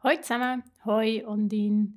[0.00, 1.88] Hallo zusammen, hoi Ondine.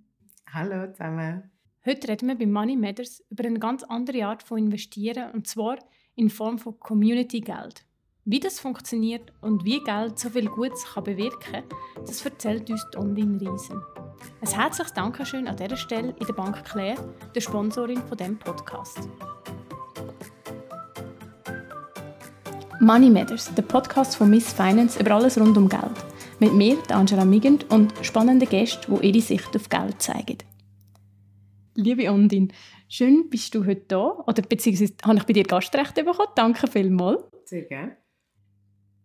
[0.51, 1.51] Hallo zusammen.
[1.85, 5.77] Heute reden wir bei Money Matters über eine ganz andere Art von Investieren und zwar
[6.15, 7.85] in Form von Community-Geld.
[8.25, 11.63] Wie das funktioniert und wie Geld so viel Gutes kann bewirken kann,
[12.03, 13.79] das erzählt uns Ondine Riesen.
[14.41, 16.97] Ein herzliches Dankeschön an dieser Stelle in der Bank Claire,
[17.35, 18.97] der Sponsorin von dem Podcast.
[22.79, 26.03] Money Matters, der Podcast von Miss Finance über alles rund um Geld.
[26.41, 30.39] Mit mir, Angela Migend, und spannenden Gästen, die ihre Sicht auf Geld zeigen.
[31.75, 32.51] Liebe Ondin,
[32.89, 34.23] schön bist du heute da.
[34.25, 36.29] Oder beziehungsweise habe ich bei dir Gastrecht bekommen.
[36.35, 37.21] Danke vielmals.
[37.45, 37.95] Sehr gerne.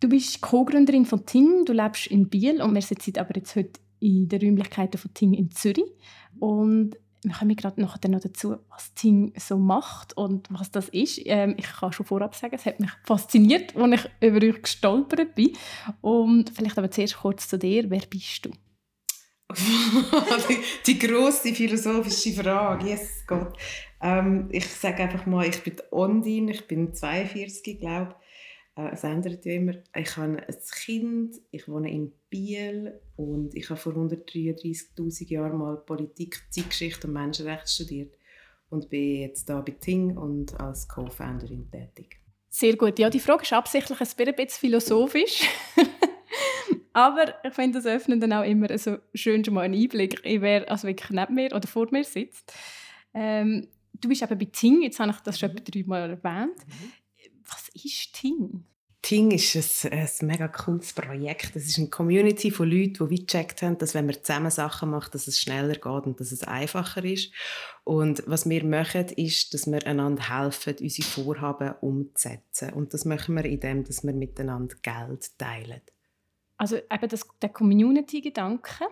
[0.01, 3.80] Du bist Co-Gründerin von Ting, du lebst in Biel und wir sitzen aber jetzt heute
[4.01, 5.93] in den Räumlichkeiten von Ting in Zürich.
[6.39, 11.21] Und wir kommen gerade noch dazu, was Ting so macht und was das ist.
[11.25, 15.35] Ähm, ich kann schon vorab sagen, es hat mich fasziniert, als ich über euch gestolpert
[15.35, 15.52] bin.
[16.01, 18.51] Und vielleicht aber zuerst kurz zu dir, wer bist du?
[20.49, 23.57] die, die grosse philosophische Frage, yes Gott.
[24.01, 28.26] Ähm, ich sage einfach mal, ich bin Ondine, ich bin 42, glaube ich
[28.77, 29.74] es ändert ja immer.
[29.95, 35.79] Ich habe ein Kind, ich wohne in Biel und ich habe vor 133'000 Jahren mal
[35.79, 38.15] Politik, Zeitgeschichte und Menschenrecht studiert
[38.69, 42.21] und bin jetzt da bei Ting und als Co-Founderin tätig.
[42.51, 42.99] Sehr gut.
[42.99, 45.49] Ja, die Frage ist absichtlich ein bisschen philosophisch.
[46.93, 50.71] Aber ich finde, das öffnet dann auch immer so schön schon mal einen Einblick, wer
[50.71, 52.52] also wirklich neben mir oder vor mir sitzt.
[53.13, 55.65] Ähm, du bist eben bei Ting, jetzt habe ich das schon mhm.
[55.65, 56.57] dreimal erwähnt.
[56.66, 56.93] Mhm.
[57.85, 58.65] Ist Ting?
[59.02, 61.55] Ting ist ein, ein mega cooles Projekt.
[61.55, 65.10] Es ist eine Community von Leuten, die gecheckt haben, dass wenn wir zusammen Sachen machen,
[65.12, 67.32] dass es schneller geht und dass es einfacher ist.
[67.84, 72.72] Und was wir machen, ist, dass wir einander helfen, unsere Vorhaben umzusetzen.
[72.72, 75.82] Und das machen wir indem, dass wir miteinander Geld teilen.
[76.56, 78.87] Also eben das, der Community-Gedanke,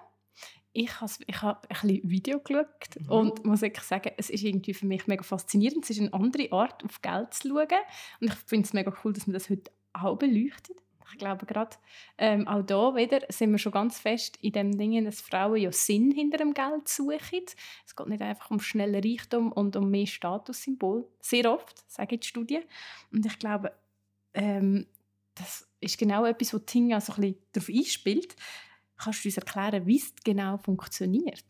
[0.75, 2.67] ich habe ich hab ein bisschen Video geschaut
[2.99, 3.09] mhm.
[3.09, 5.85] und muss wirklich sagen, es ist irgendwie für mich mega faszinierend.
[5.85, 7.79] Es ist eine andere Art, auf Geld zu schauen.
[8.21, 10.77] Und ich finde es mega cool, dass man das heute auch beleuchtet.
[11.13, 11.77] Ich glaube gerade,
[12.19, 15.71] ähm, auch da wieder sind wir schon ganz fest in dem Ding, dass Frauen ja
[15.71, 17.45] Sinn hinter dem Geld suchen.
[17.87, 21.07] Es geht nicht einfach um schnellen Reichtum und um mehr Statussymbol.
[21.21, 22.65] Sehr oft, sagen die Studien.
[23.13, 23.73] Und ich glaube,
[24.33, 24.89] ähm,
[25.37, 28.37] das ist genau etwas, wo Tinga so ein bisschen darauf einspielt.
[29.05, 31.45] Kannst du uns erklären, wie es genau funktioniert?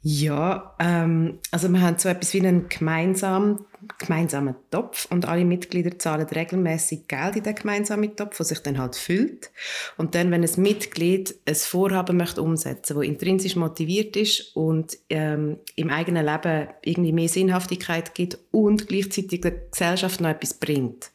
[0.00, 3.64] Ja, ähm, also wir haben so etwas wie einen gemeinsamen,
[3.98, 8.78] gemeinsamen Topf und alle Mitglieder zahlen regelmäßig Geld in den gemeinsamen Topf, der sich dann
[8.78, 9.50] halt füllt.
[9.96, 15.58] Und dann, wenn ein Mitglied ein Vorhaben möchte umsetzen, wo intrinsisch motiviert ist und ähm,
[15.74, 21.10] im eigenen Leben irgendwie mehr Sinnhaftigkeit gibt und gleichzeitig der Gesellschaft noch etwas bringt,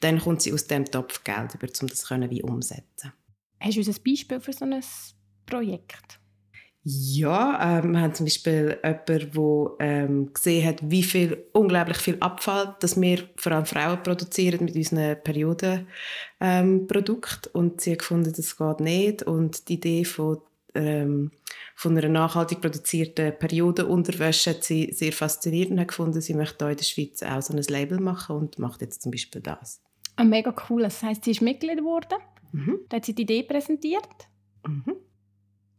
[0.00, 3.12] dann kommt sie aus dem Topf Geld über, um das können wie umsetzen.
[3.60, 4.82] Hast du uns ein Beispiel für so ein
[5.46, 6.20] Projekt?
[6.88, 12.16] Ja, ähm, wir haben zum Beispiel jemanden, der ähm, gesehen hat, wie viel, unglaublich viel
[12.20, 15.86] Abfall, das wir vor allem Frauen produzieren mit unseren Periodenprodukten.
[16.40, 19.24] Ähm, und sie hat gefunden, das geht nicht.
[19.24, 20.38] Und die Idee von,
[20.76, 21.32] ähm,
[21.74, 26.70] von einer nachhaltig produzierten Periodenunterwäsche hat sie sehr faszinierend und hat gefunden, sie möchte hier
[26.70, 29.82] in der Schweiz auch so ein Label machen und macht jetzt zum Beispiel das.
[30.14, 30.82] Ah, mega cool.
[30.82, 32.18] Das heisst, sie ist Mitglied geworden.
[32.52, 32.78] Mhm.
[32.88, 34.28] Da hat sie die Idee präsentiert.
[34.64, 34.94] Mhm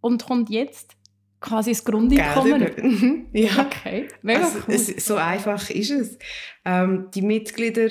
[0.02, 0.96] und kommt jetzt
[1.40, 2.72] quasi das Grundeinkommen.
[2.82, 3.28] Mhm.
[3.34, 4.08] ja, okay.
[4.22, 4.74] Mega also, cool.
[4.74, 6.18] Es, so einfach ist es.
[6.66, 7.90] Ähm, die Mitglieder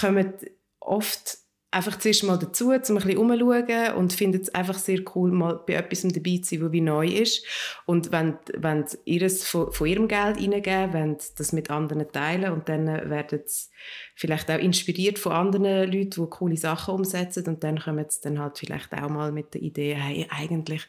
[0.00, 0.34] kommen
[0.80, 1.38] oft
[1.72, 5.60] einfach zuerst mal dazu, um ein bisschen umzuschauen und finden es einfach sehr cool, mal
[5.66, 7.44] bei etwas dabei zu sein, was wie neu ist.
[7.86, 12.68] Und wenn, wenn ihres von, von ihrem Geld reingeben, wenn das mit anderen teilen und
[12.68, 13.70] dann werden sie
[14.14, 18.38] vielleicht auch inspiriert von anderen Leuten, die coole Sachen umsetzen und dann kommen sie dann
[18.38, 20.86] halt vielleicht auch mal mit der Idee, hey, eigentlich,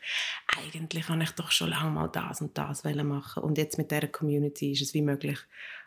[0.58, 4.08] eigentlich kann ich doch schon lange mal das und das machen und jetzt mit dieser
[4.08, 5.40] Community ist es wie möglich.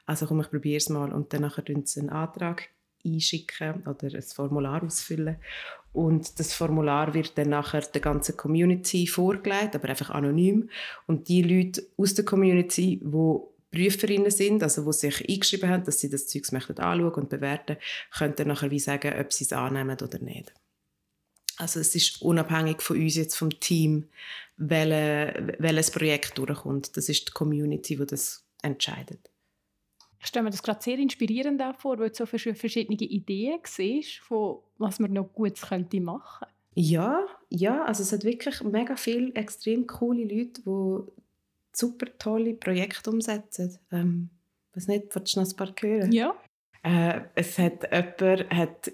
[0.06, 2.70] Also komm, ich probiere es mal und dann nachher sie einen Antrag
[3.06, 5.36] einschicken oder ein Formular ausfüllen.
[5.92, 10.68] Und das Formular wird dann nachher der ganzen Community vorgelegt, aber einfach anonym.
[11.06, 13.38] Und die Leute aus der Community, die
[13.70, 17.78] Prüferinnen sind, also die sich eingeschrieben haben, dass sie das Zeug anschauen und bewerten,
[18.10, 20.52] können dann nachher wie sagen, ob sie es annehmen oder nicht.
[21.56, 24.10] Also es ist unabhängig von uns jetzt vom Team,
[24.58, 26.96] welches Projekt durchkommt.
[26.98, 29.30] Das ist die Community, die das entscheidet.
[30.26, 34.58] Ich stelle mir das gerade sehr inspirierend vor, weil du so verschiedene Ideen siehst, von
[34.76, 39.86] was man noch gut könnte machen Ja, ja, also es hat wirklich mega viele extrem
[39.86, 41.12] coole Leute, die
[41.72, 43.78] super tolle Projekte umsetzen.
[43.92, 44.30] Ähm,
[44.74, 46.10] weiß nicht, willst du noch ein paar hören?
[46.10, 46.34] Ja.
[46.82, 48.92] Äh, es hat jemand hat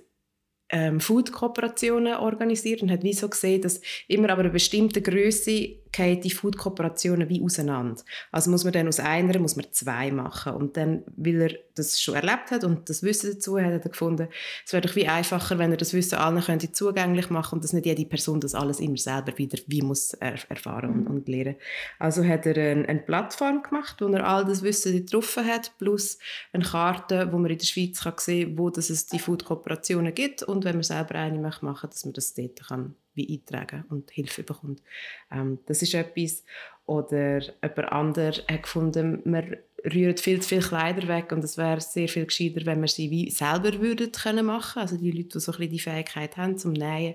[0.69, 6.21] ähm, Food-Kooperationen organisiert und hat wie so gesehen, dass immer aber eine bestimmte Größe gehen
[6.21, 8.03] die Food-Kooperationen wie auseinander.
[8.31, 10.55] Also muss man dann aus einer muss man zwei machen.
[10.55, 13.91] Und dann, weil er das schon erlebt hat und das Wissen dazu hat, hat er
[13.91, 14.29] gefunden,
[14.65, 17.73] es wäre doch wie einfacher, wenn er das Wissen allen könnte zugänglich machen und dass
[17.73, 21.57] nicht jede Person das alles immer selber wieder wie muss er erfahren und, und lernen.
[21.99, 26.19] Also hat er eine, eine Plattform gemacht, wo er all das Wissen drauf hat, plus
[26.53, 30.43] eine Karte, wo man in der Schweiz kann sehen, wo das es die Food-Kooperationen gibt
[30.43, 34.11] und wenn man selber eine machen möchte, dass man das dort kann wie eintragen und
[34.11, 34.83] Hilfe bekommt.
[35.31, 36.45] Ähm, das ist etwas.
[36.87, 41.81] Oder jemand anderes hat gefunden, man rührt viel zu viele Kleider weg und es wäre
[41.81, 45.41] sehr viel gescheiter, wenn wir sie wie selber würden können machen Also die Leute, die
[45.41, 47.15] so ein bisschen die Fähigkeit haben zum Nähen.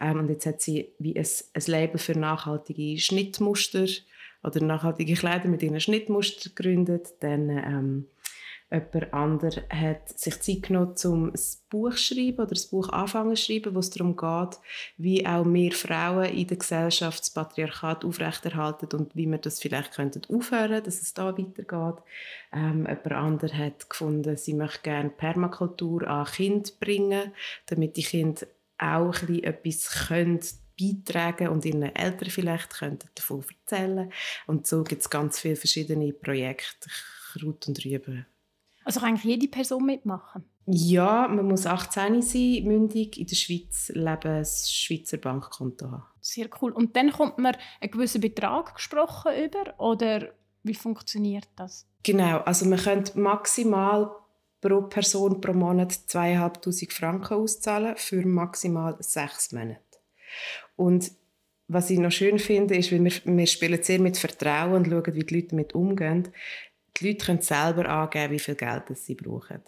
[0.00, 3.86] Ähm, und jetzt hat sie wie ein, ein Label für nachhaltige Schnittmuster
[4.42, 7.08] oder nachhaltige Kleider mit ihren Schnittmuster gegründet.
[7.20, 8.06] Dann ähm,
[8.70, 13.34] Jemand anderes hat sich Zeit genommen, um ein Buch zu schreiben oder ein Buch anfangen
[13.34, 14.58] zu schreiben, wo es darum geht,
[14.98, 19.92] wie auch mehr Frauen in der Gesellschaft das Patriarchat aufrechterhalten und wie wir das vielleicht
[19.92, 22.02] könnten aufhören dass es da weitergeht.
[22.52, 27.32] Ähm, jemand anderes hat gefunden, sie möchte gerne Permakultur an Kinder bringen,
[27.66, 30.40] damit die Kinder auch ein etwas können
[30.78, 34.12] beitragen und ihren Eltern vielleicht könnten davon erzählen
[34.46, 36.90] Und so gibt es ganz viele verschiedene Projekte,
[37.32, 38.26] Kraut und Rüben
[38.88, 40.44] also kann eigentlich jede Person mitmachen?
[40.64, 46.04] Ja, man muss 18 sein, mündig, in der Schweiz leben, ein Schweizer Bankkonto haben.
[46.22, 46.72] Sehr cool.
[46.72, 50.28] Und dann kommt man einen gewissen Betrag gesprochen über oder
[50.62, 51.86] wie funktioniert das?
[52.02, 54.10] Genau, also man könnte maximal
[54.62, 59.82] pro Person pro Monat 2'500 Franken auszahlen für maximal sechs Monate.
[60.76, 61.12] Und
[61.66, 65.14] was ich noch schön finde, ist, weil wir, wir spielen sehr mit Vertrauen und schauen,
[65.14, 66.28] wie die Leute damit umgehen
[66.98, 69.60] die Leute können selber angeben, wie viel Geld sie brauchen.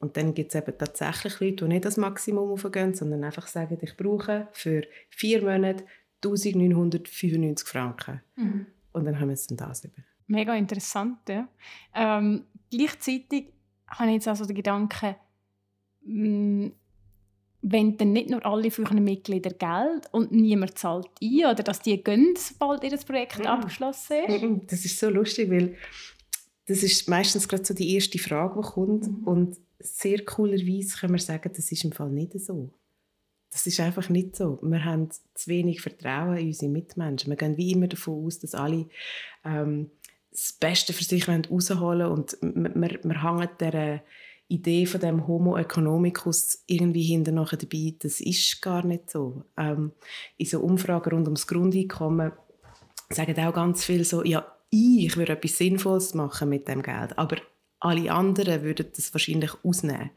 [0.00, 3.78] Und dann gibt es eben tatsächlich Leute, die nicht das Maximum aufgehen, sondern einfach sagen,
[3.80, 5.84] ich brauche für vier Monate
[6.24, 8.22] 1995 Franken.
[8.36, 8.66] Mhm.
[8.92, 10.02] Und dann haben wir es dann das über.
[10.26, 11.48] Mega interessant, ja.
[11.94, 13.52] Ähm, gleichzeitig
[13.88, 15.16] habe ich jetzt also den Gedanken,
[16.02, 16.72] mh, mm,
[17.60, 21.80] wenn dann nicht nur alle für ihre Mitglieder Geld und niemand zahlt ein oder dass
[21.80, 23.46] die gehen, sobald ihr Projekt mhm.
[23.46, 24.42] abgeschlossen ist.
[24.70, 25.76] Das ist so lustig, weil
[26.68, 29.06] das ist meistens gerade so die erste Frage, die kommt.
[29.08, 29.24] Mhm.
[29.24, 32.70] Und sehr coolerweise können wir sagen, das ist im Fall nicht so.
[33.50, 34.58] Das ist einfach nicht so.
[34.60, 37.30] Wir haben zu wenig Vertrauen in unsere Mitmenschen.
[37.30, 38.86] Wir gehen wie immer davon aus, dass alle
[39.44, 39.90] ähm,
[40.30, 44.02] das Beste für sich rausholen wollen und wir, wir hängen der
[44.48, 47.94] Idee von dem Homo economicus irgendwie hinter dabei.
[47.98, 49.44] Das ist gar nicht so.
[49.56, 49.92] Ähm,
[50.36, 52.32] in so Umfragen rund ums Grundeinkommen
[53.08, 57.36] sagen auch ganz viele so, ja, ich würde etwas Sinnvolles machen mit dem Geld, aber
[57.80, 60.10] alle anderen würden das wahrscheinlich ausnehmen.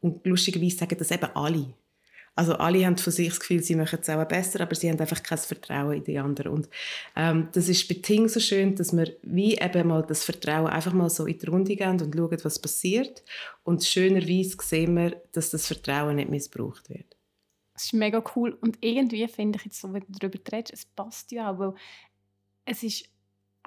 [0.00, 1.74] Und lustigerweise sagen das eben alle.
[2.38, 5.00] Also alle haben von sich das Gefühl, sie machen es auch besser, aber sie haben
[5.00, 6.52] einfach kein Vertrauen in die anderen.
[6.52, 6.68] Und
[7.16, 10.92] ähm, das ist bei Ting so schön, dass wir wie eben mal das Vertrauen einfach
[10.92, 13.24] mal so in die Runde gehen und schauen, was passiert.
[13.64, 17.16] Und schönerweise sehen wir, dass das Vertrauen nicht missbraucht wird.
[17.72, 18.56] Das ist mega cool.
[18.60, 21.74] Und irgendwie finde ich jetzt so, wenn du darüber redest, es passt ja auch, weil
[22.66, 23.08] es ist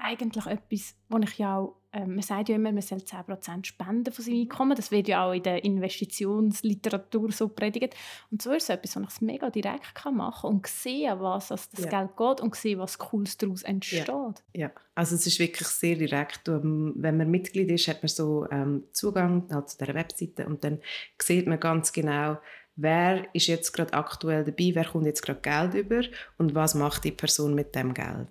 [0.02, 4.14] eigentlich etwas, wo ich ja auch, äh, man sagt ja immer, man soll 10% spenden
[4.14, 7.96] von seinem Einkommen, das wird ja auch in der Investitionsliteratur so predigt.
[8.32, 11.20] Und so ist es etwas, wo ich es mega direkt kann machen kann und sehen,
[11.20, 11.90] was das ja.
[11.90, 14.08] Geld geht und sehen, was Cooles daraus entsteht.
[14.08, 14.34] Ja.
[14.54, 14.72] ja.
[14.96, 16.48] also es ist wirklich sehr direkt.
[16.48, 20.64] Ähm, wenn man Mitglied ist, hat man so ähm, Zugang halt zu dieser Webseite und
[20.64, 20.80] dann
[21.22, 22.38] sieht man ganz genau,
[22.76, 26.02] wer ist jetzt gerade aktuell dabei, wer kommt jetzt gerade Geld über
[26.38, 28.28] und was macht die Person mit dem Geld.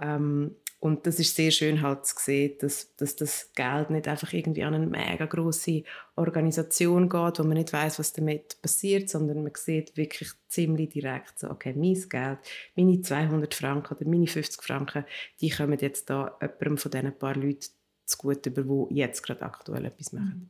[0.00, 4.32] Ähm, und das ist sehr schön halt zu sehen, dass, dass das Geld nicht einfach
[4.32, 5.82] irgendwie an eine mega große
[6.16, 11.38] Organisation geht, wo man nicht weiß, was damit passiert, sondern man sieht wirklich ziemlich direkt
[11.38, 12.38] so, okay, mein Geld,
[12.76, 15.04] meine 200 Franken oder meine 50 Franken,
[15.42, 17.66] die kommen jetzt da jemandem von diesen paar Leuten
[18.06, 20.48] zugute, über die jetzt gerade aktuell etwas machen.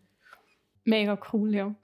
[0.85, 1.75] Mega cool, ja.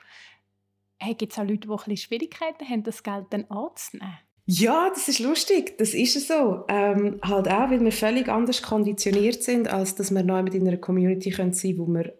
[0.98, 4.18] Hey, gibt es auch Leute, die ein bisschen Schwierigkeiten haben, das Geld dann anzunehmen?
[4.48, 5.76] Ja, das ist lustig.
[5.78, 6.64] Das ist so.
[6.68, 10.66] Ähm, halt auch, weil wir völlig anders konditioniert sind, als dass wir neu mit in
[10.66, 12.14] einer Community können sein können, wo, wir,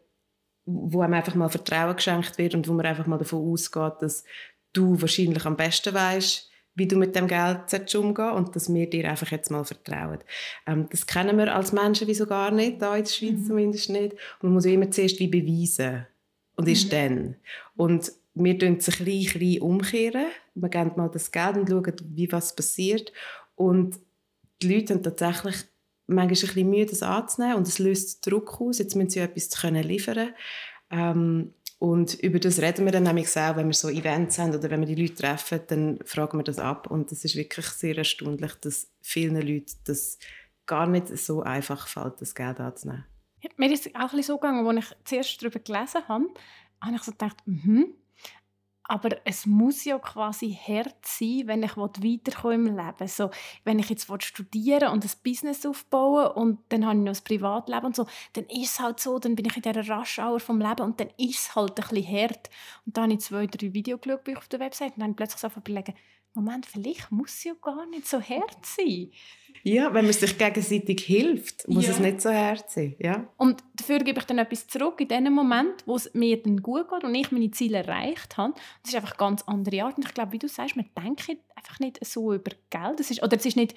[0.64, 4.25] wo einem einfach mal Vertrauen geschenkt wird und wo man einfach mal davon ausgeht, dass
[4.73, 9.09] du wahrscheinlich am besten weißt, wie du mit dem Geld umgehen und dass wir dir
[9.09, 10.18] einfach jetzt mal vertrauen.
[10.66, 13.47] Ähm, das kennen wir als Menschen wieso gar nicht, da in der Schweiz mhm.
[13.47, 14.12] zumindest nicht.
[14.40, 16.06] Und man muss immer zuerst wie beweisen.
[16.56, 16.90] Und ist mhm.
[16.90, 17.37] dann.
[17.76, 20.26] Und wir tun sich klein, klein umkehren.
[20.55, 23.12] Wir geben mal das Geld und schauen, wie was passiert.
[23.55, 23.99] Und
[24.62, 25.57] die Leute haben tatsächlich
[26.07, 28.78] manchmal ein bisschen Mühe, das anzunehmen und es löst Druck aus.
[28.78, 30.35] Jetzt müssen sie etwas können liefern
[30.90, 34.71] ähm, und über das reden wir dann nämlich auch, wenn wir so Events haben oder
[34.71, 36.90] wenn wir die Leute treffen, dann fragen wir das ab.
[36.90, 40.19] Und es ist wirklich sehr erstaunlich, dass vielen Leuten das
[40.64, 43.05] gar nicht so einfach fällt, das Geld anzunehmen.
[43.57, 46.25] Mir ist es auch ein bisschen so gegangen, als ich zuerst darüber gelesen habe,
[46.81, 47.95] habe ich so gedacht, mhm,
[48.88, 53.09] aber es muss ja quasi hart sein, wenn ich weiterkommen im Leben.
[53.09, 53.31] So,
[53.64, 57.87] wenn ich jetzt studieren und ein Business aufbauen und dann habe ich noch ein Privatleben
[57.87, 60.83] und so, dann ist es halt so, dann bin ich in dieser Rush-Hour vom Leben
[60.83, 62.50] und dann ist es halt ein bisschen hart.
[62.85, 65.16] Und dann habe ich zwei, drei Videos geschaut auf der Website und dann habe ich
[65.16, 65.49] plötzlich so
[66.37, 69.11] Moment, vielleicht muss es ja gar nicht so hart sein.
[69.67, 71.91] Ja, wenn man sich gegenseitig hilft, muss ja.
[71.91, 72.95] es nicht so hart sein.
[73.01, 73.27] Ja.
[73.37, 76.89] Und dafür gebe ich dann etwas zurück in dem Moment, wo es mir dann gut
[76.89, 78.55] geht und ich meine Ziele erreicht habe.
[78.83, 79.97] Das ist einfach eine ganz andere Art.
[79.97, 83.01] Und ich glaube, wie du sagst, man denkt einfach nicht so über Geld.
[83.01, 83.75] Das ist, oder es ist nicht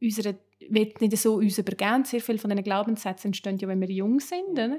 [0.00, 2.06] unsere, wird nicht so uns übergeben.
[2.06, 4.52] Sehr viele von diesen Glaubenssätzen entstehen ja, wenn wir jung sind.
[4.52, 4.78] Oder?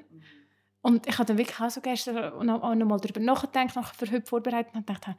[0.82, 3.94] Und ich habe dann wirklich auch so gestern noch, auch noch mal darüber nachgedacht, nach
[3.94, 5.16] für heute vorbereitet und gedacht,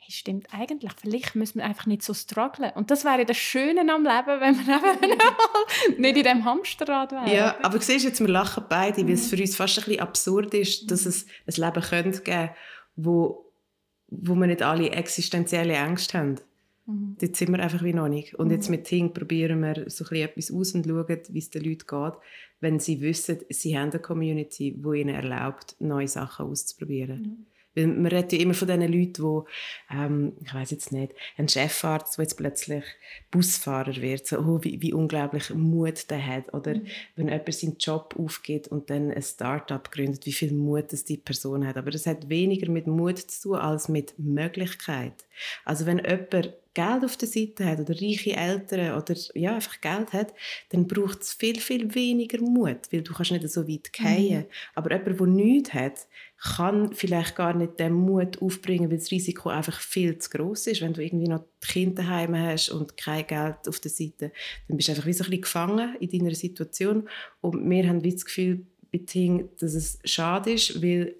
[0.00, 2.72] hey, stimmt eigentlich, vielleicht müssen wir einfach nicht so strugglen.
[2.74, 7.28] Und das wäre das Schöne am Leben, wenn wir eben nicht in diesem Hamsterrad wären.
[7.28, 9.08] Ja, aber du siehst jetzt, wir lachen beide, mhm.
[9.08, 12.50] weil es für uns fast ein bisschen absurd ist, dass es ein Leben könnte geben
[12.96, 13.46] wo,
[14.08, 16.36] wo wir nicht alle existenzielle Ängste haben.
[16.86, 17.16] Mhm.
[17.20, 18.34] Dort sind wir einfach wie noch nicht.
[18.34, 18.76] Und jetzt mhm.
[18.76, 22.14] mit Ting probieren wir so ein etwas aus und schauen, wie es den Leuten geht,
[22.60, 27.22] wenn sie wissen, sie haben eine Community, die ihnen erlaubt, neue Sachen auszuprobieren.
[27.22, 27.46] Mhm.
[27.74, 31.48] Weil man redet ja immer von diesen Leuten, die, ähm, ich weiß jetzt nicht, ein
[31.48, 32.84] Chefarzt, der jetzt plötzlich
[33.30, 36.52] Busfahrer wird, so, oh, wie, wie unglaublich Mut der hat.
[36.52, 36.86] Oder mhm.
[37.16, 41.16] wenn jemand seinen Job aufgeht und dann ein Start-up gründet, wie viel Mut das die
[41.16, 41.76] Person hat.
[41.76, 45.26] Aber das hat weniger mit Mut zu tun als mit Möglichkeit.
[45.64, 50.12] Also wenn jemand Geld auf der Seite hat oder reiche Eltern oder ja, einfach Geld
[50.12, 50.32] hat,
[50.70, 54.40] dann braucht es viel, viel weniger Mut, weil du kannst nicht so weit fallen.
[54.40, 54.46] Mhm.
[54.74, 56.06] Aber jemand, der nichts hat,
[56.42, 60.80] kann vielleicht gar nicht den Mut aufbringen, weil das Risiko einfach viel zu groß ist.
[60.80, 64.32] Wenn du irgendwie noch Kinder daheim hast und kein Geld auf der Seite,
[64.68, 67.08] dann bist du einfach wie so ein bisschen gefangen in deiner Situation.
[67.40, 71.14] Und wir haben wie das Gefühl, dass es schade ist, weil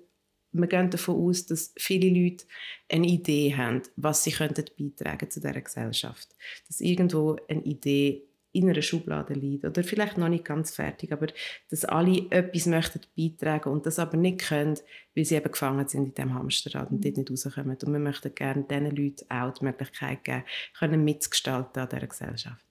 [0.53, 2.45] wir gehen davon aus, dass viele Leute
[2.89, 6.29] eine Idee haben, was sie könnten beitragen zu dieser Gesellschaft.
[6.67, 11.29] Dass irgendwo eine Idee in einer Schublade liegt oder vielleicht noch nicht ganz fertig, aber
[11.71, 14.77] dass alle etwas möchten beitragen und das aber nicht können,
[15.15, 17.77] weil sie eben gefangen sind in diesem Hamsterrad und dort nicht rauskommen.
[17.77, 20.45] Und wir möchten gerne diesen Leuten auch die Möglichkeit geben,
[20.77, 22.70] können mitzugestalten an dieser Gesellschaft.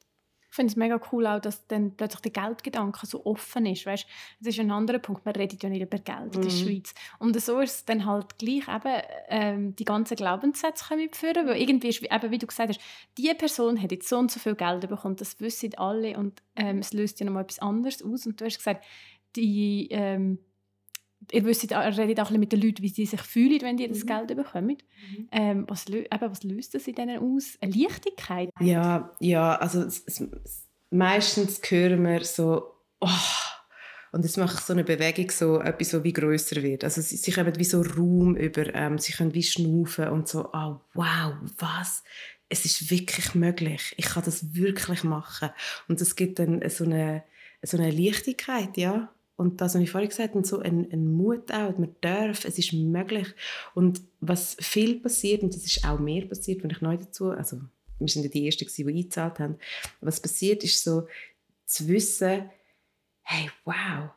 [0.50, 3.86] Ich finde es mega cool auch, dass dann plötzlich der Geldgedanke so offen ist.
[3.86, 4.08] Weißt,
[4.40, 5.26] das ist ein anderer Punkt.
[5.26, 6.58] Man redet ja nicht über Geld in der mhm.
[6.58, 6.96] Schweiz.
[7.20, 11.62] Und so ist es dann halt gleich eben, ähm, die ganzen Glaubenssätze können mitführen, weil
[11.62, 12.82] irgendwie ist, eben, wie du gesagt hast,
[13.18, 16.80] die Person hat jetzt so und so viel Geld bekommen, das wissen alle und ähm,
[16.80, 18.26] es löst ja nochmal etwas anderes aus.
[18.26, 18.86] Und du hast gesagt,
[19.36, 20.40] die ähm,
[21.32, 24.04] ihr wisst, ihr redet auch mit den Leuten, wie sie sich fühlen, wenn die das
[24.04, 24.08] mhm.
[24.08, 24.78] Geld bekommen.
[24.78, 25.30] Mhm.
[25.32, 27.58] Ähm, was, eben, was löst das in denen aus?
[27.62, 28.50] Eine Leichtigkeit?
[28.60, 30.28] Ja, ja also es, es,
[30.90, 32.64] meistens hören wir so,
[33.00, 33.08] oh,
[34.12, 36.84] und mache ich so eine Bewegung, so etwas, so wie größer wird.
[36.84, 40.50] Also sie, sie kommen wie so Raum über, ähm, sie können wie schnaufen und so,
[40.52, 42.04] oh, wow, was?
[42.50, 43.94] Es ist wirklich möglich.
[43.98, 45.50] Ich kann das wirklich machen.
[45.88, 47.24] Und es gibt dann so eine,
[47.62, 49.14] so eine Leichtigkeit, ja.
[49.40, 52.58] Und das, was ich vorhin gesagt habe, so ein, ein Mut auch, man darf, es
[52.58, 53.26] ist möglich.
[53.74, 57.62] Und was viel passiert, und das ist auch mehr passiert, wenn ich neu dazu, also
[58.00, 59.56] wir sind ja die Ersten, die eingezahlt haben,
[60.02, 61.08] was passiert, ist so
[61.66, 62.50] zu wissen,
[63.22, 64.10] hey, wow,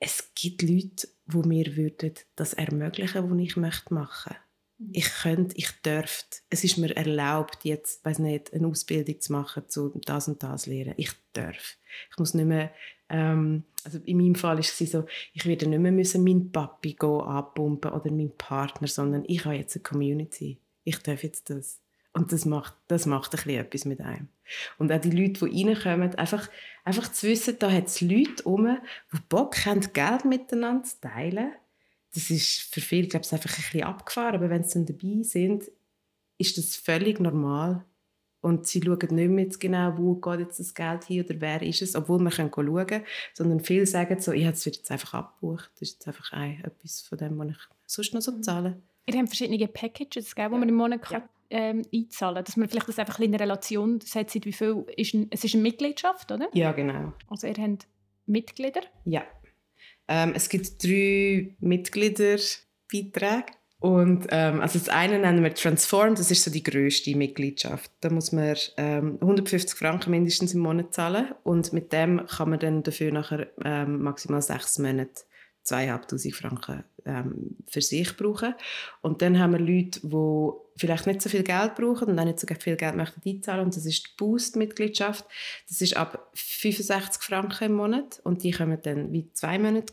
[0.00, 4.34] es gibt Leute, die mir würden das ermöglichen, was ich möchte machen
[4.78, 4.90] mhm.
[4.94, 6.38] ich könnte, ich dürfte.
[6.50, 10.66] Es ist mir erlaubt, jetzt, weiß nicht, eine Ausbildung zu machen, zu das und das
[10.66, 10.94] lernen.
[10.96, 11.76] Ich darf.
[12.10, 12.72] Ich muss nicht mehr
[13.12, 15.04] ähm, also in meinem Fall war es so,
[15.34, 19.76] ich werde nicht mehr müssen meinen Papi abpumpen oder meinen Partner, sondern ich habe jetzt
[19.76, 20.58] eine Community.
[20.84, 21.78] Ich darf jetzt das.
[22.14, 24.28] Und das macht, das macht ein etwas mit einem.
[24.78, 26.48] Und auch die Leute, die reinkommen, einfach,
[26.84, 28.78] einfach zu wissen, da hat es Leute herum,
[29.12, 31.52] die Bock haben, Geld miteinander zu teilen.
[32.14, 35.22] Das ist für viele, glaube ich, einfach ein bisschen abgefahren, aber wenn sie dann dabei
[35.22, 35.70] sind,
[36.36, 37.84] ist das völlig normal.
[38.42, 41.80] Und sie schauen nicht mehr genau, wo geht jetzt das Geld hin oder wer ist
[41.80, 45.70] es, obwohl man schauen kann, sondern viele sagen so, ich habe es jetzt einfach abgebucht,
[45.74, 47.56] das ist jetzt einfach ein, etwas von dem, was ich
[47.86, 48.42] sonst noch so mhm.
[48.42, 48.82] zahle.
[49.06, 52.68] Ihr habt verschiedene Packages, gell, die man im Monat kann, ähm, einzahlen kann, dass man
[52.68, 56.48] vielleicht das einfach in Relation setzt, wie viel ist ein, es ist eine Mitgliedschaft, oder?
[56.52, 57.12] Ja, genau.
[57.28, 57.86] Also ihr habt
[58.26, 58.82] Mitglieder?
[59.04, 59.22] Ja.
[60.08, 66.44] Ähm, es gibt drei Mitgliederbeiträge und ähm, also das eine nennen wir Transform, das ist
[66.44, 67.90] so die größte Mitgliedschaft.
[68.00, 72.60] Da muss man ähm, 150 Franken mindestens im Monat zahlen und mit dem kann man
[72.60, 75.24] dann dafür nachher ähm, maximal sechs Monate
[75.66, 78.54] 2'500 Franken ähm, für sich brauchen.
[79.00, 82.38] Und dann haben wir Leute, die vielleicht nicht so viel Geld brauchen und auch nicht
[82.38, 83.64] so viel Geld möchten einzahlen.
[83.64, 85.24] Und das ist die Boost-Mitgliedschaft.
[85.68, 89.92] Das ist ab 65 Franken im Monat und die kommen dann wie zwei Monate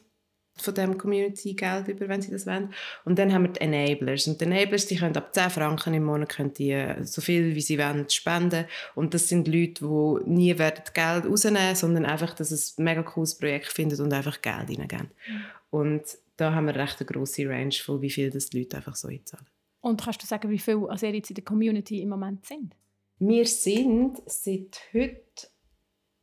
[0.61, 2.73] von dem Community-Geld über, wenn sie das wollen.
[3.05, 4.27] Und dann haben wir die Enablers.
[4.27, 7.55] Und die Enablers, die können ab 10 Franken im Monat können die äh, so viel,
[7.55, 8.65] wie sie wollen, spenden.
[8.95, 13.03] Und das sind Leute, die nie werden Geld rausnehmen sondern einfach, dass es ein mega
[13.03, 15.11] cooles Projekt findet und einfach Geld reingeben.
[15.27, 15.41] Mhm.
[15.71, 16.03] Und
[16.37, 19.07] da haben wir recht eine grosse Range von wie viel das die Leute einfach so
[19.07, 19.45] einzahlen.
[19.81, 22.75] Und kannst du sagen, wie viele also jetzt in der Community im Moment sind?
[23.19, 25.49] Wir sind seit heute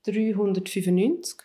[0.05, 1.39] 395.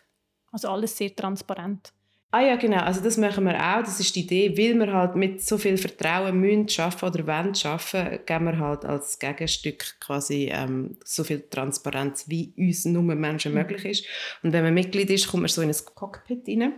[0.52, 1.94] Also alles sehr transparent.
[2.34, 2.80] Ah ja, genau.
[2.80, 3.84] Also das machen wir auch.
[3.84, 4.58] Das ist die Idee.
[4.58, 8.86] Weil wir halt mit so viel Vertrauen müssen arbeiten oder wollen arbeiten, geben wir halt
[8.86, 13.58] als Gegenstück quasi ähm, so viel Transparenz, wie uns nur Menschen mhm.
[13.58, 14.06] möglich ist.
[14.44, 16.74] Und wenn man Mitglied ist, kommt man so in ein Cockpit rein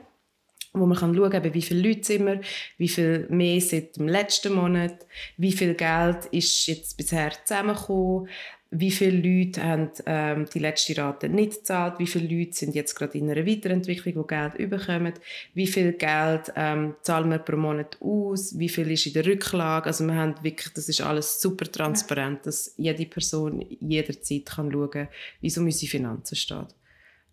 [0.75, 2.41] wo man kann schauen kann, wie viele Leute sind wir,
[2.77, 5.05] wie viel mehr seit dem letzten Monat,
[5.37, 8.27] wie viel Geld ist jetzt bisher zusammengekommen,
[8.75, 12.95] wie viele Leute haben ähm, die letzte Rate nicht gezahlt, wie viele Leute sind jetzt
[12.95, 15.13] gerade in einer Weiterentwicklung, wo Geld überkommen,
[15.53, 19.85] wie viel Geld ähm, zahlen wir pro Monat aus, wie viel ist in der Rücklage,
[19.87, 25.07] also wir haben wirklich, das ist alles super transparent, dass jede Person jederzeit kann schauen,
[25.41, 26.75] wie so unsere Finanzen steht.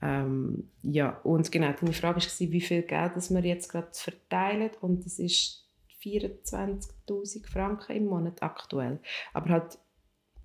[0.03, 4.71] Ähm, ja, und genau, deine Frage war, wie viel Geld das wir jetzt gerade verteilen
[4.81, 5.67] und das ist
[6.03, 9.01] 24'000 Franken im Monat aktuell.
[9.33, 9.79] Aber halt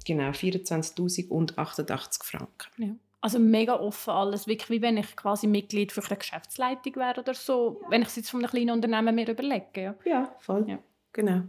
[0.06, 2.70] Genau, 24.088 Franken.
[2.78, 2.96] Ja.
[3.22, 7.34] Also mega offen alles, wirklich wie wenn ich quasi Mitglied für eine Geschäftsleitung wäre oder
[7.34, 7.90] so, ja.
[7.90, 9.82] wenn ich es jetzt von einem kleinen Unternehmen mir überlege.
[9.82, 10.70] Ja, ja voll.
[10.70, 10.78] Ja.
[11.12, 11.42] Genau.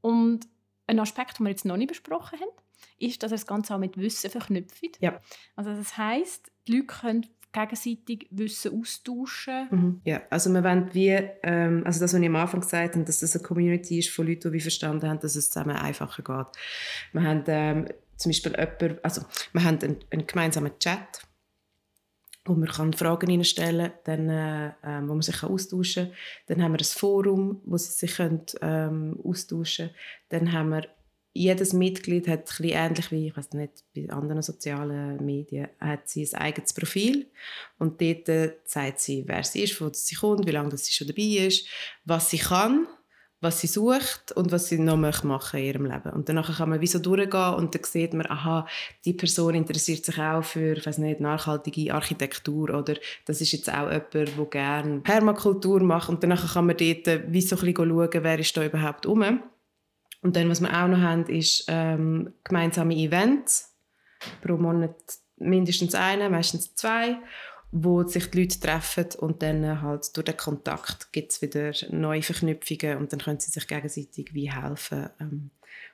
[0.00, 0.46] Und
[0.86, 2.50] ein Aspekt, den wir jetzt noch nicht besprochen haben,
[2.98, 5.00] ist, dass er das Ganze auch mit Wissen verknüpft.
[5.00, 5.20] Ja.
[5.56, 9.68] Also das heißt, die Leute können gegenseitig Wissen austauschen.
[9.70, 10.00] Mhm.
[10.04, 11.10] Ja, also wir wollen wie,
[11.42, 14.26] ähm, also das, was ich am Anfang gesagt habe, dass das eine Community ist von
[14.26, 16.62] Leuten, die wir verstanden haben, dass es zusammen einfacher geht.
[17.12, 21.26] Wir haben ähm, zum Beispiel jemanden, also wir haben einen, einen gemeinsamen Chat,
[22.44, 26.14] wo man kann Fragen stellen kann, äh, ähm, wo man sich austauschen kann.
[26.46, 30.46] Dann haben wir ein Forum, wo sie sich können, ähm, austauschen können.
[30.46, 30.88] Dann haben wir
[31.34, 36.28] jedes Mitglied hat ein ähnlich wie, ich weiß nicht, bei anderen sozialen Medien, hat sie
[36.32, 37.26] ein eigenes Profil
[37.78, 41.06] und dort äh, sagt sie, wer sie ist, wo sie kommt, wie lange sie schon
[41.06, 41.66] dabei ist,
[42.04, 42.86] was sie kann,
[43.40, 46.10] was sie sucht und was sie noch machen möchte in ihrem Leben.
[46.12, 48.68] Und danach kann man wie so durchgehen und dann sieht man, aha,
[49.04, 53.72] die Person interessiert sich auch für, ich weiß nicht, nachhaltige Architektur oder das ist jetzt
[53.72, 57.62] auch jemand, der gerne Permakultur macht und danach kann man dort äh, wie so ein
[57.62, 59.42] bisschen schauen, wer ist da überhaupt rum.
[60.22, 63.74] Und dann, was wir auch noch haben, ist ähm, gemeinsame Events.
[64.40, 64.96] Pro Monat
[65.36, 67.18] mindestens eine, meistens zwei,
[67.72, 72.22] wo sich die Leute treffen und dann halt durch den Kontakt gibt es wieder neue
[72.22, 75.10] Verknüpfungen und dann können sie sich gegenseitig wie helfen.
[75.18, 75.50] Ähm,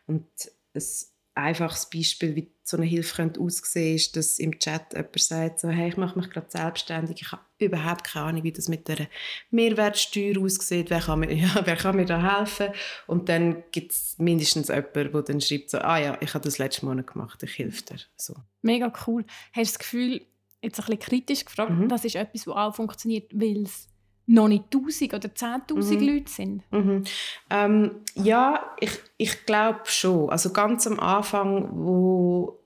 [0.06, 0.26] und
[0.74, 5.61] es einfaches Beispiel, wie so eine Hilfe könnte aussehen ist, dass im Chat jemand sagt,
[5.61, 8.88] so, hey, ich mache mich gerade selbstständig, ich habe überhaupt keine Ahnung, wie das mit
[8.88, 9.09] der
[9.51, 12.68] Mehrwertsteuer aussieht, wer kann mir, ja, wer kann mir da helfen?
[13.07, 16.59] Und dann gibt es mindestens jemanden, der dann schreibt, so, ah ja, ich habe das
[16.59, 18.01] letzte Monat gemacht, ich helfe dir.
[18.16, 18.35] So.
[18.62, 19.24] Mega cool.
[19.53, 20.27] Hast du das Gefühl,
[20.61, 21.88] jetzt ein bisschen kritisch gefragt, mhm.
[21.88, 23.88] das ist etwas, das auch funktioniert, weil es
[24.28, 26.06] noch nicht 1000 oder 10.000 mhm.
[26.06, 26.62] Leute sind?
[26.70, 27.04] Mhm.
[27.50, 30.30] Ähm, ja, ich, ich glaube schon.
[30.30, 32.58] Also ganz am Anfang, wo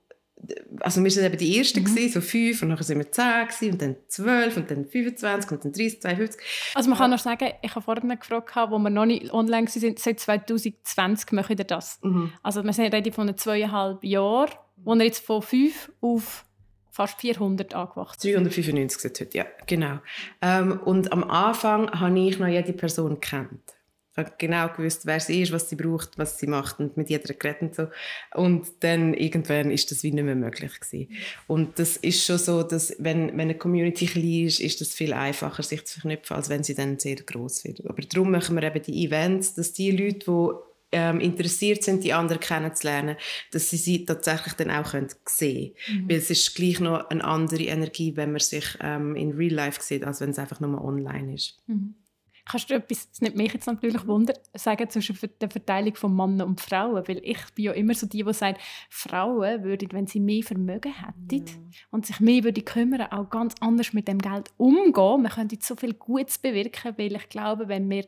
[0.79, 1.85] also wir waren eben die Ersten, mhm.
[1.85, 5.51] gewesen, so fünf, und dann sind wir zehn, gewesen, und dann zwölf, und dann 25,
[5.51, 6.41] und dann 30, 52.
[6.75, 9.95] Also man kann noch sagen, ich habe vorhin gefragt, wo wir noch nicht online waren,
[9.97, 11.99] seit 2020 machen wir das.
[12.03, 12.33] Mhm.
[12.41, 16.45] Also wir sind reden von zweieinhalb Jahren, wo wir jetzt von fünf auf
[16.93, 19.97] fast 400 angewachsen 395 sind heute, ja, genau.
[20.41, 23.73] Ähm, und am Anfang habe ich noch jede Person kennt.
[24.11, 27.09] Ich habe genau gewusst, wer sie ist, was sie braucht, was sie macht und mit
[27.09, 27.87] jeder geredet und so.
[28.35, 31.09] Und dann irgendwann ist das wie nicht mehr möglich gewesen.
[31.47, 35.13] Und das ist schon so, dass wenn, wenn eine Community klein ist, ist das viel
[35.13, 37.89] einfacher, sich zu verknüpfen, als wenn sie dann sehr groß wird.
[37.89, 42.13] Aber darum machen wir eben die Events, dass die Leute, die ähm, interessiert sind, die
[42.13, 43.17] anderen kennenzulernen,
[43.51, 46.03] dass sie sie tatsächlich dann auch können sehen können.
[46.03, 46.09] Mhm.
[46.09, 49.81] Weil es ist gleich noch eine andere Energie, wenn man sich ähm, in Real Life
[49.81, 51.61] sieht, als wenn es einfach nur online ist.
[51.67, 51.95] Mhm.
[52.45, 56.49] Kannst du etwas, das nimmt mich jetzt natürlich Wunder, sagen zwischen der Verteilung von Männern
[56.49, 57.07] und Frauen?
[57.07, 58.57] Weil ich bin ja immer so die, die sagen,
[58.89, 61.53] Frauen würden, wenn sie mehr Vermögen hätten ja.
[61.91, 65.21] und sich mehr würden kümmern, auch ganz anders mit dem Geld umgehen.
[65.21, 68.05] Man könnte so viel Gutes bewirken, weil ich glaube, wenn wir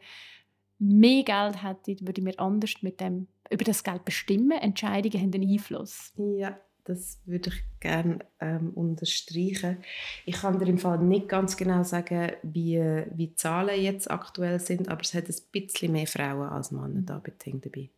[0.79, 4.51] mehr Geld hätten, würden wir anders mit dem, über das Geld bestimmen.
[4.51, 6.13] Entscheidungen haben einen Einfluss.
[6.17, 9.77] Ja, Das würde ich gerne ähm, unterstreichen.
[10.25, 12.79] Ich kann dir im Fall nicht ganz genau sagen, wie,
[13.15, 17.01] wie die Zahlen jetzt aktuell sind, aber es hat ein bisschen mehr Frauen als Männer
[17.01, 17.89] da dabei.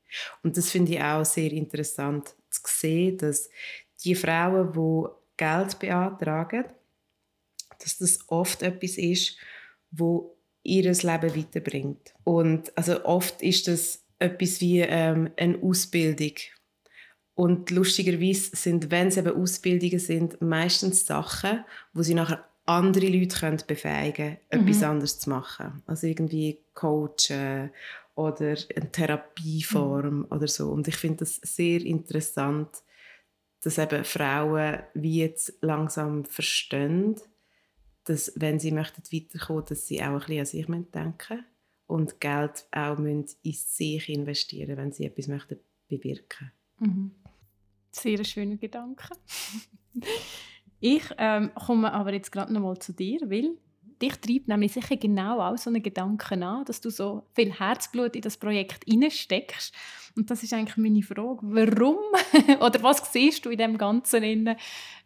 [0.43, 3.49] Und das finde ich auch sehr interessant zu sehen, dass
[4.03, 6.65] die Frauen, die Geld beantragen,
[7.79, 9.37] dass das oft etwas ist,
[9.91, 10.36] wo
[10.67, 12.13] ihr Leben weiterbringt.
[12.23, 16.33] Und also oft ist das etwas wie ähm, eine Ausbildung.
[17.35, 23.39] Und lustigerweise sind, wenn es eben Ausbildungen sind, meistens Sachen, wo sie nachher andere Leute
[23.39, 24.67] können befähigen können, mhm.
[24.67, 25.83] etwas anderes zu machen.
[25.85, 27.71] Also irgendwie coachen
[28.15, 30.27] oder eine Therapieform mhm.
[30.31, 30.71] oder so.
[30.71, 32.69] Und ich finde das sehr interessant,
[33.63, 37.15] dass eben Frauen wie jetzt langsam verstehen,
[38.07, 41.45] dass wenn sie möchten weiterkommen, dass sie auch ein bisschen an sich denken
[41.87, 47.11] und Geld auch in sich investieren wenn sie etwas möchten bewirken mhm.
[47.91, 49.07] Sehr schöner Gedanke.
[50.79, 53.57] ich ähm, komme aber jetzt gerade noch mal zu dir, weil
[54.01, 58.15] dich treibt nämlich sicher genau auch so einen Gedanken an, dass du so viel Herzblut
[58.15, 59.73] in das Projekt hineinsteckst.
[60.15, 61.39] Und das ist eigentlich meine Frage.
[61.41, 61.97] Warum?
[62.61, 64.55] Oder was siehst du in dem Ganzen?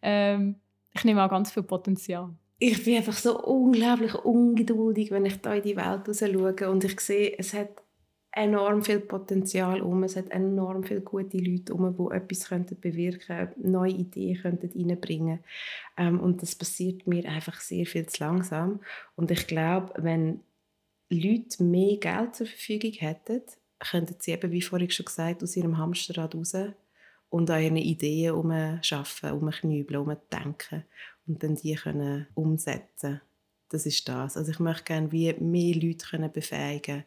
[0.02, 0.56] Ähm,
[0.94, 2.34] ich nehme auch ganz viel Potenzial
[2.64, 7.00] ich bin einfach so unglaublich ungeduldig, wenn ich da in die Welt schaue und ich
[7.00, 7.82] sehe, es hat
[8.32, 13.50] enorm viel Potenzial um, es hat enorm viele gute Leute um, die etwas könnten bewirken
[13.58, 15.40] neue Ideen könnten reinbringen.
[15.98, 18.80] Ähm, und das passiert mir einfach sehr viel zu langsam.
[19.16, 20.42] Und ich glaube, wenn
[21.10, 23.42] Leute mehr Geld zur Verfügung hätten,
[23.80, 26.56] könnten sie eben, wie vorhin schon gesagt, aus ihrem Hamsterrad raus
[27.32, 30.84] und an ihren Ideen umschaffen, umknübeln, umdenken
[31.28, 33.22] und dann die können umsetzen
[33.70, 34.38] Das ist das.
[34.38, 37.06] Also ich möchte gerne wie mehr Leute können befähigen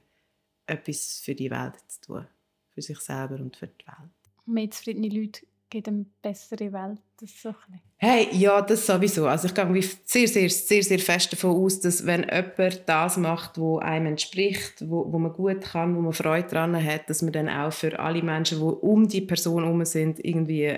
[0.67, 2.27] etwas für die Welt zu tun.
[2.71, 4.11] Für sich selber und für die Welt.
[4.47, 6.99] Mehr zufriedene Leute gibt eine bessere Welt.
[7.21, 7.55] Das so
[7.97, 9.27] hey, ja, das sowieso.
[9.27, 13.59] Also ich gehe sehr, sehr, sehr, sehr fest davon aus, dass wenn jemand das macht,
[13.59, 17.33] wo einem entspricht, wo, wo man gut kann, wo man Freude daran hat, dass man
[17.33, 20.77] dann auch für alle Menschen, die um die Person herum sind, irgendwie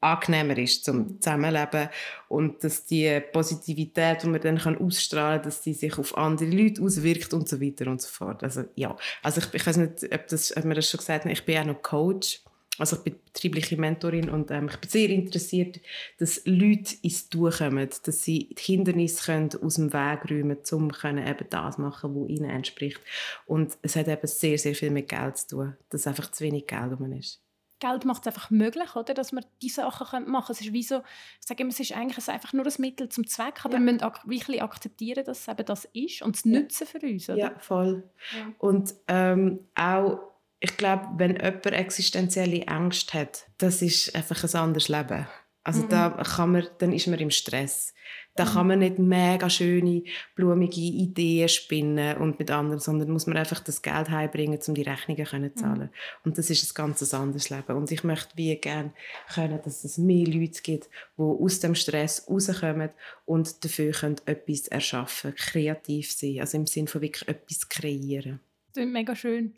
[0.00, 1.88] angenehmer ist zum Zusammenleben
[2.28, 6.48] und dass die Positivität, die man dann kann ausstrahlen kann, dass die sich auf andere
[6.48, 8.42] Leute auswirkt und so weiter und so fort.
[8.42, 11.32] Also ja, also ich, ich weiß nicht, ob, das, ob man das schon gesagt hat,
[11.32, 12.40] ich bin auch noch Coach,
[12.78, 15.80] also ich bin betriebliche Mentorin und ähm, ich bin sehr interessiert,
[16.18, 20.90] dass Leute ins Tun kommen, dass sie die Hindernisse können aus dem Weg räumen um
[20.90, 23.00] können eben das machen, was ihnen entspricht.
[23.44, 26.66] Und es hat eben sehr, sehr viel mit Geld zu tun, dass einfach zu wenig
[26.66, 27.42] Geld um ist.
[27.80, 30.58] Geld macht es einfach möglich, oder, dass man diese Sachen machen können.
[30.58, 30.98] Es ist wie so,
[31.40, 33.80] ich sage immer, es ist eigentlich einfach nur ein Mittel zum Zweck, aber ja.
[33.80, 36.60] wir müssen ak wirklich akzeptieren, dass es eben das ist und es ja.
[36.60, 37.28] nutzen für uns.
[37.28, 37.38] Oder?
[37.38, 38.08] Ja, voll.
[38.36, 38.52] Ja.
[38.58, 40.20] Und ähm, auch,
[40.60, 45.26] ich glaube, wenn jemand existenzielle Ängste hat, das ist einfach ein anderes Leben.
[45.64, 45.88] Also mhm.
[45.88, 47.92] da kann man, dann ist man im Stress.
[48.40, 50.02] Da kann man nicht mega schöne,
[50.34, 54.80] blumige Ideen spinnen und mit anderen, sondern muss man einfach das Geld heimbringen, um die
[54.80, 55.90] Rechnungen zu zahlen.
[55.90, 56.20] Mhm.
[56.24, 57.76] Und das ist ein ganz anderes Leben.
[57.76, 58.94] Und ich möchte wie gerne
[59.34, 62.88] können, dass es mehr Leute gibt, die aus dem Stress rauskommen
[63.26, 68.40] und dafür können etwas erschaffen, kreativ sein, also im Sinne von wirklich etwas kreieren.
[68.72, 69.52] Das ist mega schön.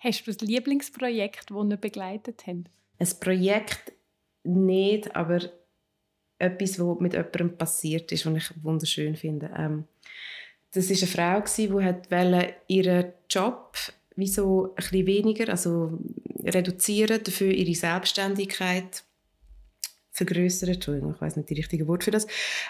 [0.00, 2.68] Hast du ein Lieblingsprojekt, das wir begleitet haben?
[2.98, 3.94] Ein Projekt
[4.44, 5.40] nicht, aber
[6.38, 9.50] etwas, was mit jemandem passiert ist, was ich wunderschön finde.
[9.56, 9.84] Ähm,
[10.72, 13.76] das ist eine Frau, die wollte ihren Job
[14.16, 15.98] wie so ein weniger, also
[16.44, 19.04] reduzieren, dafür ihre Selbstständigkeit
[20.10, 20.70] vergrößern.
[20.70, 22.26] Entschuldigung, ich weiß nicht die richtige Wort für das.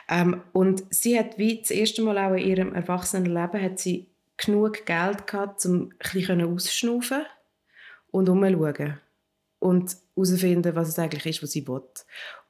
[0.09, 4.87] Ähm, und sie hat wie das erste Mal auch in ihrem Erwachsenenleben hat sie genug
[4.87, 7.23] Geld gehabt, um ein bisschen ausschnaufen
[8.11, 9.01] und umzuschauen
[9.59, 11.83] und herausfinden, was es eigentlich ist, was sie will.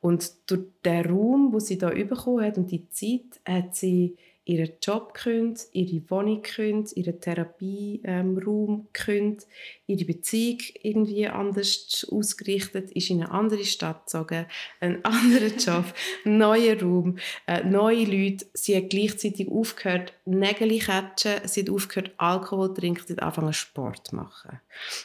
[0.01, 4.17] Und durch den Raum, wo sie da bekommen hat und die Zeit, hat sie
[4.49, 9.47] ihren Job gekündigt, ihre Wohnung gekündigt, ihren Therapieraum ähm, gekündigt,
[9.87, 14.47] ihre Beziehung irgendwie anders ausgerichtet, ist in eine andere Stadt gezogen,
[14.81, 15.85] einen anderen Job,
[16.25, 18.47] einen neuen Raum, äh, neue Leute.
[18.55, 23.53] Sie hat gleichzeitig aufgehört, Nägel catchen, sie hat aufgehört, Alkohol zu trinken, sie hat angefangen,
[23.53, 24.61] Sport zu machen.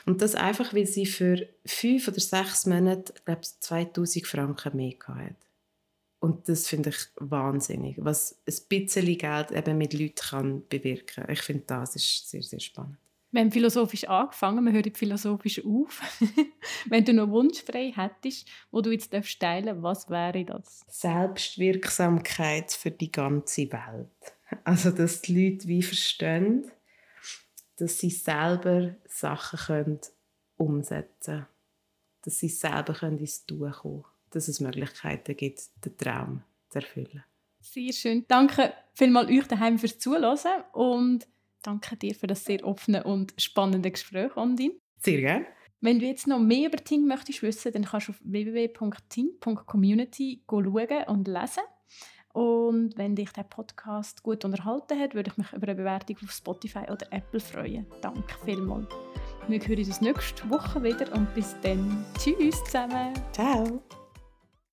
[0.05, 4.93] Und das einfach, weil sie für fünf oder sechs Monate, ich glaube 2000 Franken mehr
[5.05, 5.35] hatte.
[6.23, 11.29] Und das finde ich wahnsinnig, was ein bisschen Geld eben mit Leuten kann bewirken kann.
[11.29, 12.95] Ich finde, das ist sehr, sehr spannend.
[13.31, 16.01] Wir haben philosophisch angefangen, wir hören philosophisch auf.
[16.85, 20.85] Wenn du noch wunschfrei hättest, wo du jetzt darfst teilen was wäre das?
[20.87, 24.07] Selbstwirksamkeit für die ganze Welt.
[24.63, 26.71] Also, dass die Leute wie verstehen,
[27.75, 29.99] dass sie selber Sachen können
[30.55, 31.47] umsetzen können.
[32.21, 37.23] Dass sie selber ins Tun kommen können dass es Möglichkeiten gibt, den Traum zu erfüllen.
[37.59, 38.25] Sehr schön.
[38.27, 41.25] Danke vielmals euch daheim fürs Zuhören und
[41.61, 44.73] danke dir für das sehr offene und spannende Gespräch, Andin.
[44.97, 45.45] Sehr gerne.
[45.79, 51.03] Wenn du jetzt noch mehr über Ting möchtest wissen, dann kannst du auf www.ting.community schauen
[51.07, 51.63] und lesen.
[52.33, 56.31] Und wenn dich der Podcast gut unterhalten hat, würde ich mich über eine Bewertung auf
[56.31, 57.85] Spotify oder Apple freuen.
[58.01, 58.87] Danke vielmals.
[59.47, 62.03] Wir hören uns nächste Woche wieder und bis dann.
[62.17, 63.13] Tschüss zusammen.
[63.33, 63.83] Ciao.